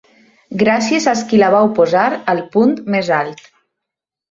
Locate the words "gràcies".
0.61-1.05